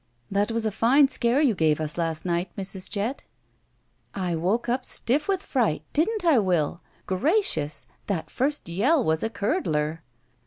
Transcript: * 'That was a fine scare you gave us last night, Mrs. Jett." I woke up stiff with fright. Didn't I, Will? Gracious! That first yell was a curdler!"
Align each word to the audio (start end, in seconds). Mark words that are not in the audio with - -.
* 0.17 0.31
'That 0.31 0.49
was 0.51 0.65
a 0.65 0.71
fine 0.71 1.07
scare 1.07 1.41
you 1.41 1.53
gave 1.53 1.79
us 1.79 1.95
last 1.95 2.25
night, 2.25 2.49
Mrs. 2.57 2.89
Jett." 2.89 3.23
I 4.15 4.35
woke 4.35 4.67
up 4.67 4.83
stiff 4.83 5.27
with 5.27 5.43
fright. 5.43 5.83
Didn't 5.93 6.25
I, 6.25 6.39
Will? 6.39 6.81
Gracious! 7.05 7.85
That 8.07 8.31
first 8.31 8.67
yell 8.67 9.03
was 9.03 9.21
a 9.21 9.29
curdler!" 9.29 10.01